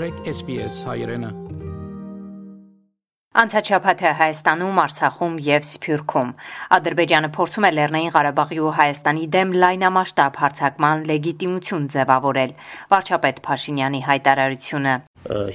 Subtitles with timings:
[0.00, 1.28] մաղթեք SPS հայրենը։
[3.40, 6.30] Անցաչափաթը Հայաստանում, Արցախում եւ Սփյուռքում
[6.76, 12.56] Ադրբեջանը փորձում է Լեռնային Ղարաբաղի ու Հայաստանի դեմ լայնամասշտաբ հարձակման լեգիտիմություն ձևավորել։
[12.94, 14.96] Վարչապետ Փաշինյանի հայտարարությունը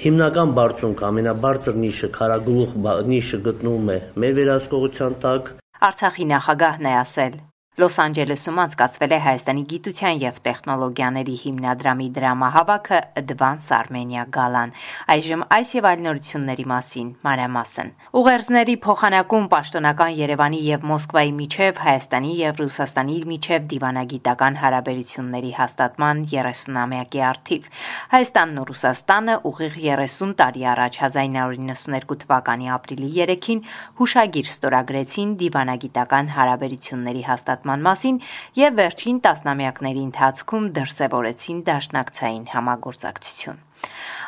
[0.06, 2.78] Հիմնական բարձունք ամենաբարձր նիշը քարագլուխ
[3.16, 5.52] նիշը գտնվում է մեր վերահսկողության տակ։
[5.90, 7.42] Արցախի նախագահն է ասել.
[7.76, 14.72] Լոս Անջելեսում անցկացվել է Հայաստանի գիտության եւ տեխնոլոգիաների հիմնադրամի դրամահավաքը Advance Armenia Galan։
[15.12, 22.32] Այժմ այս եւ այլ նորությունների մասին մանրամասն։ Ուղերձների փոխանակում պաշտոնական Երևանի եւ Մոսկվայի միջև Հայաստանի
[22.40, 27.70] եւ Ռուսաստանի միջև դիվանագիտական հարաբերությունների հաստատման 30-ամյակի արդիվ։
[28.16, 33.68] Հայաստանն ու Ռուսաստանը ուղիղ 30 տարի առաջ 1992 թվականի ապրիլի 3-ին
[34.00, 38.18] հուշագիր ստորագրեցին դիվանագիտական հարաբերությունների հաստատման հաստատման մասին
[38.60, 43.58] եւ վերջին տասնամյակների ընթացքում դրսեւորեցին դաշնակցային համագործակցություն։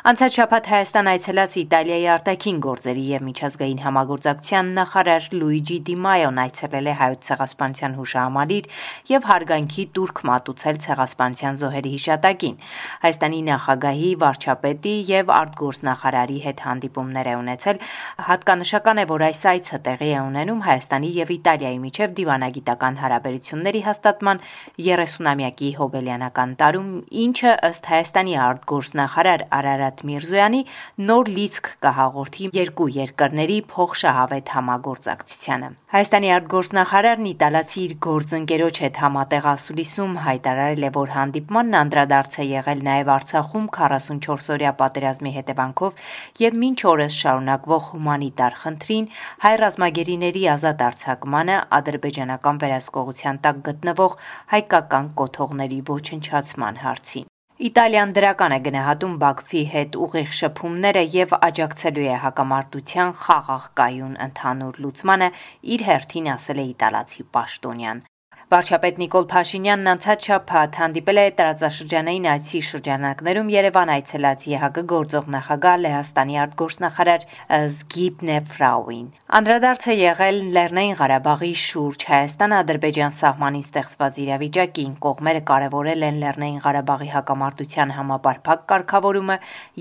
[0.08, 6.86] Անցած շաբաթ Հայաստան այցելած Իտալիայի արտաքին գործերի եւ միջազգային համագործակցության նախարար Լուիջի Դի Մայոն այցելել
[6.88, 8.68] է հայոց ցեղասպանության հուշահամալիր
[9.10, 12.56] եւ հարգանքի տուրք մատուցել ցեղասպանության զոհերի հիշատակին։
[13.02, 17.82] Հայաստանի նախագահի, վարչապետի եւ արտգործնախարարի հետ հանդիպումներ է ունեցել։
[18.28, 24.42] Հատկանշական է, որ այս այցը տեղի է ունենում Հայաստանի եւ Իտալիայի միջև դիվանագիտական հարաբերությունների հաստատման
[24.88, 26.90] 30-ամյակի հոբելյանական տարում,
[27.28, 30.62] ինչը ըստ Հայաստանի արտգործնախարար Արարատ Միրզոյանի
[31.08, 40.18] նոր լիցք կհաղորդի երկու երկրների փոխշահավետ համագործակցությանը։ Հայաստանի արտգործնախարարն իտալացի իր գործընկերոջ հետ համատեղ ասուլիսում
[40.26, 46.02] հայտարարել է, որ հանդիպմանն անդրադարձ է եղել նաև Արցախում 44-օրյա պատերազմի հետևանքով
[46.44, 49.08] եւ մինչ օրս շարունակվող հումանիտար խնդրին,
[49.46, 54.20] հայ ռազմագերիների ազատ արձակմանը, ադրբեջանական վերահսկողության տակ գտնվող
[54.52, 57.27] հայկական կոթողների ոչնչացման հարցին։
[57.58, 64.78] Իտալիան դրական է գնահատում Բաքվի հետ ուղիղ շփումները եւ աջակցելու է հակամարտության խաղաղ կայուն ընդհանուր
[64.84, 65.28] լուծմանը,
[65.74, 68.04] իր հերթին ասել է իտալացի պաշտոնյան։
[68.48, 75.74] Վարչապետ Նիկոլ Փաշինյանն անցած շաբաթ հանդիպել է տարածաշրջանային այցի շրջանակներում Երևան այցելած ԵՀԿ գործող նախագահ
[75.82, 77.26] Լեհաստանի արտգործնախարար
[77.74, 86.22] Զգիբնե Ֆրաուին։ Անդրադարձ է եղել Լեռնային Ղարաբաղի շուրջ Հայաստան-Ադրբեջան սահմանին ստեղծված իրավիճակին։ Կողմերը կարևորել են
[86.24, 89.36] Լեռնային Ղարաբաղի հակամարտության համապարփակ կարգավորումը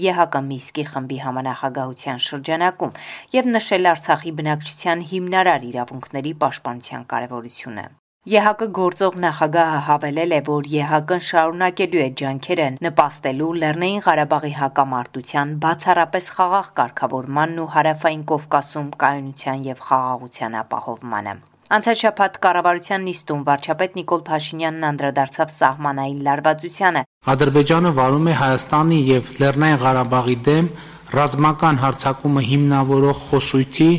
[0.08, 3.00] ԵՀԿ Միսկի խմբի համանախագահության շրջանակում
[3.38, 7.88] եւ նշել Արցախի բնակչության հիմնարար իրավունքների պաշտպանության կարևորությունը։
[8.28, 16.26] ԵՀԿ գործող նախագահը հավելել է, որ ԵՀԿ-ն շարունակելու է ջանքերը նպաստելու Լեռնային Ղարաբաղի հակամարտության բացառապես
[16.36, 21.38] խաղաղ կարգավորմանն ու հարավային Կովկասում կայունության եւ խաղաղության ապահովմանը։
[21.78, 29.34] Անցած շաբաթ կառավարության նիստում վարչապետ Նիկոլ Փաշինյանն անդրադարձավ սահմանային լարվածությանը։ Ադրբեջանը վարում է Հայաստանի եւ
[29.40, 30.72] Լեռնային Ղարաբաղի դեմ
[31.16, 33.92] ռազմական հարցակումը հիմնավորող խոսույթի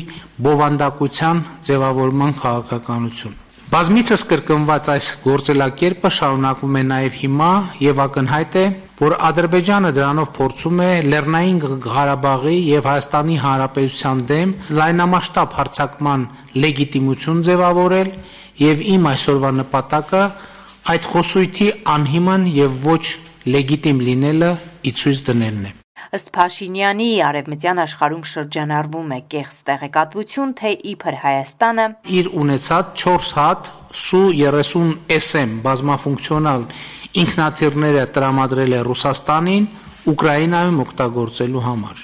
[0.45, 3.39] բովանդակության ձևավորման քաղաքականություն։
[3.69, 7.49] Բազմիցս կրկնված այս գործելակերպը շարունակվում է նաև հիմա
[7.85, 8.63] եւ ակնհայտ է,
[8.97, 16.23] որ Ադրբեջանը դրանով փորձում է Լեռնային Ղարաբաղի եւ Հայաստանի Հանրապետության դեմ լայնամասշտաբ հարձակման
[16.65, 18.09] լեգիտիմություն ձևավորել
[18.65, 20.23] եւ իմ այսօրվա նպատակը
[20.95, 23.03] այդ խոսույթի անհիմն եւ ոչ
[23.53, 24.51] լեգիտիմ լինելը
[24.81, 25.78] ի ցույց դնելն է։
[26.09, 31.85] Ըստ Փաշինյանի արևմտյան աշխարհում շրջանառվում է կեղծ տեղեկատվություն, թե իբր Հայաստանը
[32.19, 33.69] իր ունեցած 4 հատ
[34.05, 36.65] Su-30 SM բազմաֆունկցիոնալ
[37.23, 39.69] ինքնաթիռները տրամադրել է Ռուսաստանին
[40.09, 42.03] Ուկրաինայում օգտագործելու համար։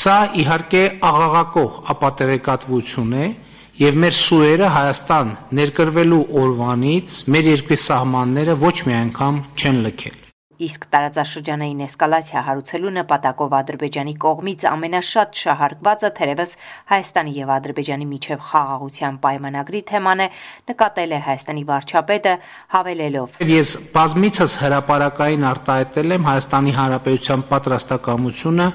[0.00, 3.34] Սա իհարկե աղաղակող ապատերեկատվություն է,
[3.80, 10.19] եւ մեր սուերը Հայաստան ներկրվելու օրվանից մեր երկրի սահմանները ոչ մի անգամ չեն լքել
[10.66, 16.54] իսկ տարածաշրջանային էսկալացիա հարուցելու նպատակով Ադրբեջանի կողմից ամենաշատ շահարկվածը թերևս
[16.92, 20.28] Հայաստանի եւ Ադրբեջանի միջև խաղաղության պայմանագրի թեման է,
[20.70, 22.36] նկատել է Հայաստանի վարչապետը,
[22.76, 23.42] հավելելով.
[23.50, 28.70] Ես բազմիցս հրաապարակային արտահայտել եմ Հայաստանի Հանրապետության պատրաստակամությունը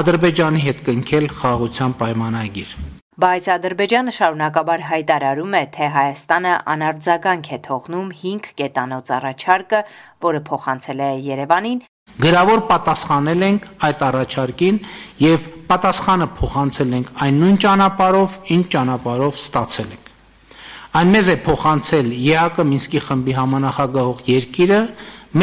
[0.00, 8.06] Ադրբեջանի հետ կնքել խաղաղության պայմանագիր։ Բայց Ադրբեջանը շարունակաբար հայտարարում է, թե Հայաստանը անարձագանք է թողնում
[8.20, 9.80] 5 կետանոց առաջարկը,
[10.24, 11.82] որը փոխանցել է Երևանին,
[12.20, 14.78] Գրավոր պատասխանել ենք այդ առաջարկին
[15.24, 20.08] եւ պատասխանը փոխանցել ենք այն նույն ճանապարով, ինչ ճանապարով ստացել ենք։
[21.00, 24.80] Այն մեզ է փոխանցել ԵԱԿ Մինսկի խմբի համանախագահող երկիրը,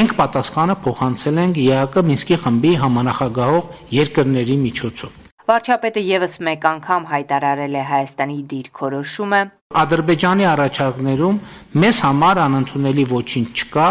[0.02, 3.72] մենք պատասխանը փոխանցել ենք ԵԱԿ Մինսկի խմբի համանախագահող
[4.02, 9.38] երկրների միջոցով։ Վարչապետը եւս մեկ անգամ հայտարարել է Հայաստանի դիրքորոշումը.
[9.80, 11.38] Ադրբեջանի առաջարկներում
[11.84, 13.86] մեզ համար անընդունելի ոչինչ չկա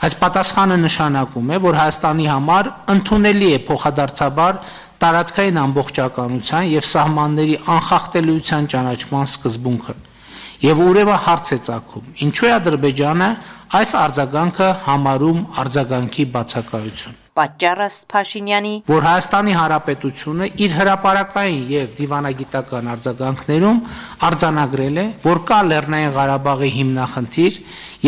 [0.00, 4.60] Այս պատասխանը նշանակում է, որ Հայաստանի համար ընդունելի է փոխադարձաբար
[5.02, 9.96] տարածքային ամբողջականության եւ սահմանների անխախտելիության ճանաչման սկզբունքը։
[10.60, 12.06] Եվ ուրեմն հարց է ցակում.
[12.24, 13.28] ինչու է Ադրբեջանը
[13.70, 23.78] այս արձագանքը համարում արձագանքի բացակայություն։ Պատճառը Փաշինյանի, որ Հայաստանի Հանրապետությունը իր հրաապարական եւ դիվանագիտական արձագանքներում
[24.28, 27.60] արձանագրել է, որ կա Լեռնային Ղարաբաղի հիմնախնդիր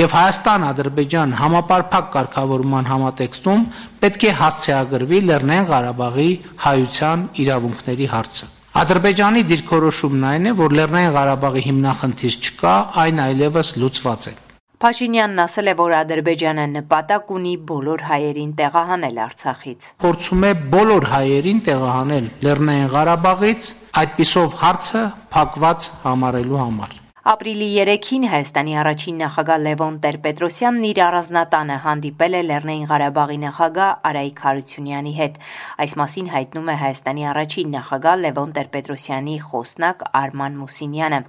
[0.02, 3.66] եւ Հայաստան-Ադրբեջան համապարփակ կարգավորման համատեքստում
[4.02, 6.30] պետք է հասցեագրվի Լեռնային Ղարաբաղի
[6.66, 14.32] հայության իրավունքների հարցը։ Ադրբեջանի դիրքորոշումն այն է, որ Լեռնային Ղարաբաղի հիմնախնդիր չկա, այն այլևս լուծված
[14.32, 14.40] է։
[14.82, 21.60] Փաշինյանն ասել է, որ Ադրբեջանը նպատակ ունի բոլոր հայերին տեղահանել Արցախից։ Փորձում է բոլոր հայերին
[21.68, 23.70] տեղահանել Լեռնային Ղարաբաղից,
[24.02, 25.04] այդպիսով հարցը
[25.38, 32.88] փակված համարելու համար։ Ապրիլի 3-ին Հայաստանի առաջին նախագահ Լևոն Տեր-Պետրոսյանն իր առանձնատանը հանդիպել է Լեռնային
[32.90, 35.36] Ղարաբաղի նախագահ Արայիկ Հարությունյանի հետ։
[35.84, 41.20] Այս մասին հայտնում է Հայաստանի առաջին նախագահ Լևոն Տեր-Պետրոսյանի խոսնակ Արման Մուսինյանը։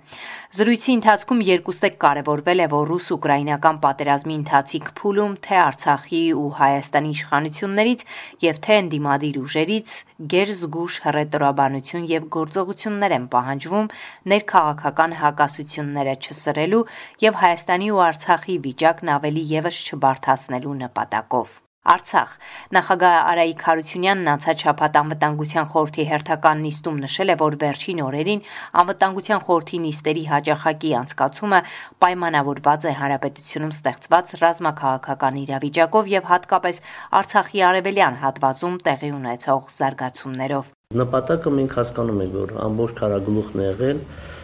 [0.57, 8.05] Զրույցի ընթացքում երկուստեք կարևորվել է, որ ռուս-ուկրաինական պատերազմի ընթացիկ փուլում թե Արցախի ու Հայաստանի իշխանություններից
[8.49, 9.95] եւ թե ընդդիմադիր ուժերից
[10.33, 13.89] գերզգուշ հռետորաբանություն եւ գործողություններ են պահանջվում
[14.33, 16.85] ներքաղաքական հակասություն ընկերությունները չսրելու
[17.23, 22.29] եւ Հայաստանի ու Արցախի վիճակն ավելի եւս չբարթացնելու նպատակով։ Արցախ.
[22.71, 28.43] Նախագահ Արայիկ Հարությունյանն անցած շաբաթ անվտանգության խորհրդի հերթական նիստում նշել է, որ վերջին օրերին
[28.79, 31.59] անվտանգության խորհրդի նիստերի հաջախակի անցկացումը
[32.03, 36.79] պայմանավորված է հանրապետությունում ստեղծված ռազմաքաղաքական իրավիճակով եւ հատկապես
[37.19, 40.71] Արցախի արևելյան հատվածում տեղի ունեցող զարգացումներով։
[41.03, 43.99] Նպատակը մենք հասկանում ենք, որ ամբողջ քարագլուխն է եղել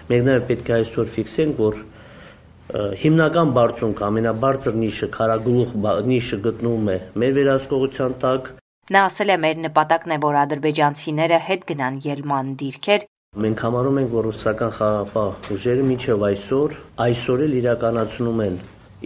[0.09, 1.75] Մենք նաև պետք է այսօր ֆիքսենք, որ
[2.69, 5.71] հիմնական բարձունք ամենաբարձր նիշը քարագլուխ
[6.09, 8.49] նիշը գտնվում է մեր վերահսկողության տակ
[8.93, 13.05] Նա ասել է մեր նպատակն է որ ադրբեջանցիները հետ գնան ելման դիրքեր
[13.45, 18.55] Մենք համարում ենք, որ ռուսական խաղաղապահ ուժերը մինչև այսօր այսօր էլ իրականացնում են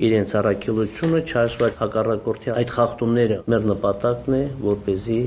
[0.07, 5.19] իրենց առաքելությունը չհաշված հակառակորդի այդ խախտումները մեր նպատակն է, որ เป զի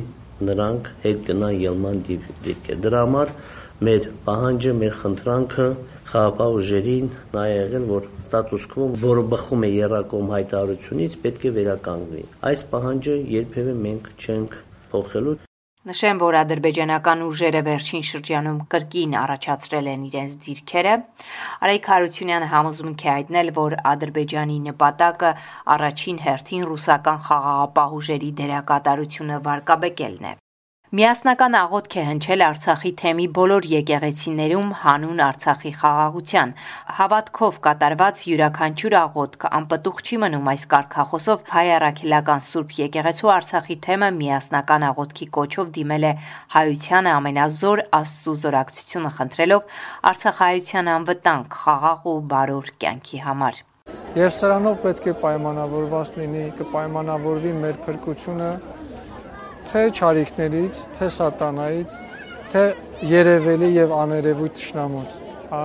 [0.49, 3.31] նրանք հետ գնան ելման դիրքեր։ Դրա համար
[3.85, 5.65] մեր պահանջը, մեր խնդրանքը
[6.09, 12.23] խաղապահ ուժերին նա եղել, որ ստատուս քվո, որը բխում է Երակոմ հայտարարությունից, պետք է վերականգնվի։
[12.51, 14.57] Այս պահանջը երբևէ մենք չենք
[14.95, 15.35] փոխելու։
[15.87, 20.95] Նշեմ, որ ադրբեջանական ուժերը վերջին շրջանում կրկին առաջացրել են իրենց դիրքերը։
[21.67, 25.31] Արայք Հարությունյանը համոզմունք է հայտնել, որ Ադրբեջանի նպատակը
[25.77, 30.35] առաջին հերթին ռուսական խաղաղապահ ուժերի դերակատարությունը վարկաբեկելն է։
[30.95, 36.53] Միասնական աղոթք է հնչել Արցախի թեմի բոլոր եկեղեցիներում հանուն Արցախի խաղաղության։
[36.99, 44.13] Հավատքով կատարված յուրաքանչյուր աղոթք անպտուղ չի մնում այս կարգախոսով հայ առաքելական Սուրբ եկեղեցու Արցախի թեմը
[44.23, 46.13] միասնական աղոթքի կոչով դիմել է
[46.55, 49.77] հայությանը ամենազոր Աստծո զորակցությունը խնդրելով
[50.15, 53.65] Արցախայության անվտանգ, խաղաղ ու բարոր կյանքի համար։
[54.17, 58.51] Եվ սրանով պետք է պայմանավորված լինի, կպայմանավորվի մեր փրկությունը
[59.77, 61.97] թե ճարիքներից, թե սատանայից,
[62.53, 62.63] թե
[63.11, 65.19] երևելի եւ աներևույթ ճշնամուց,
[65.51, 65.61] հա։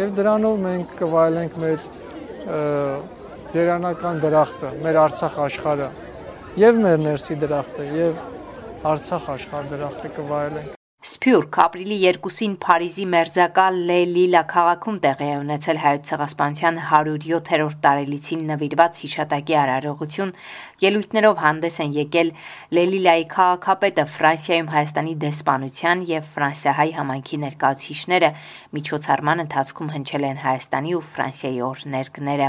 [0.00, 1.86] Եվ դրանով մենք կվայելենք մեր
[3.60, 5.90] երանական դրախտը, մեր Արցախ աշխարհը
[6.66, 8.22] եւ մեր ներսի դրախտը եւ
[8.96, 15.80] Արցախ աշխարհ դրախտը կվայելենք Սփյուռք ապրիլի 2-ին Փարիզի մերձակա Լե Լիլա քաղաքում տեղի է ունեցել
[15.82, 20.30] հայոց ցեղասպանության 107-րդ տարելիցին նվիրված հիշատակի արարողություն։
[20.84, 22.30] Ելույթներով հանդես են եկել
[22.78, 28.30] Լե Լիլայի քաղաքապետը Ֆրանսիայում Հայաստանի դեսպանության եւ Ֆրանսիահայ համայնքի ներկայացուցիչները
[28.78, 32.48] միջոցառման ընթացքում հնչել են Հայաստանի ու Ֆրանսիայի օրհներգները։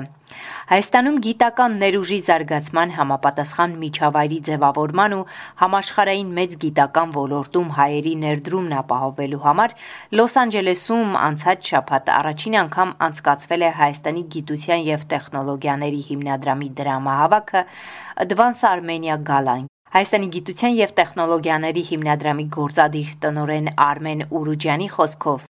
[0.70, 5.26] Հայաստանում գիտական ներուժի զարգացման համապատասխան միջավայրի ձևավորման ու
[5.64, 9.76] համաշխարհային մեծ գիտական ոլորտում հայերի ներդրումն ապահովելու համար
[10.20, 17.68] Լոս Անջելեսում անցած շաբաթ առաջին անգամ անցկացվել է Հայաստանի գիտության եւ տեխնոլոգիաների հիմնադրամի դրամահավաքը
[18.28, 19.62] Advance Armenia Gala
[19.94, 25.50] Հայաստանի գիտության եւ տեխնոլոգիաների հիմնադրամի գործադիր տնօրեն Արմեն Ուրուջյանի խոսքով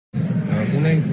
[0.82, 1.04] ունենք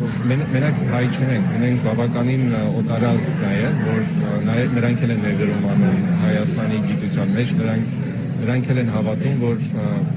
[0.50, 2.46] մենակ հայ չունենք, ունենք բավականին
[2.80, 4.14] օտարազգ նաև, որ
[4.48, 8.09] նաև նրանք էլ են ներդրում անում Հայաստանի գիտության մեջ, նրանք
[8.40, 9.64] նրանք էլ են հավատում, որ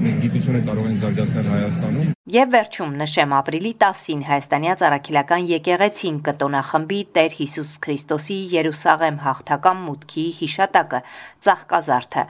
[0.03, 6.99] մենք գիտությունը կարող ենք զարգացնել Հայաստանում։ Եվ վերջում նշեմ ապրիլի 10-ին Հայաստանյա Ծառաքիլական եկեղեցին կտոնախմբի
[7.17, 11.01] Տեր Հիսուս Քրիստոսի Երուսաղեմ հաղթական մուտքի հիշատակը
[11.47, 12.23] Ծաղկազարդը։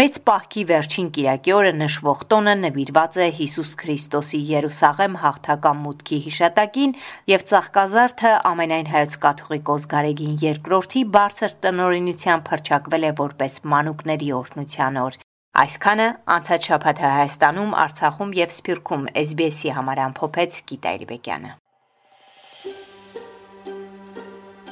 [0.00, 6.92] Մեծ պահքի վերջին Կիրակի օրը նշվող տոնը նվիրված է Հիսուս Քրիստոսի Երուսաղեմ հաղթական մուտքի հիշատակին
[7.32, 15.18] եւ Ծաղկազարդը ամենայն հայոց կաթողիկոս Գարեգին II-ի բարձր տնօրինությամբ հրճակվել է որպես մանուկների օրհնության օր։
[15.58, 21.50] Այսքանը անցած շաբաթը Հայաստանում, Արցախում եւ Սփյուռքում SBS-ի համար ամփոփեց Գիտա Իրբեկյանը։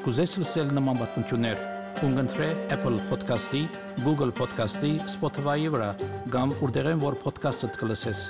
[0.05, 1.65] Կուզես լսել նման բանություններ,
[1.99, 3.65] կընտրե Apple Podcast-ի,
[4.05, 5.91] Google Podcast-ի, Spotify-ի վրա,
[6.37, 8.23] կամ որտեղեն որ podcast-ը դուք լսես։